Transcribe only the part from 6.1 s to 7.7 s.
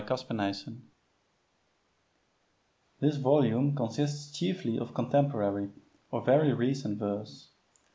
very recent verse.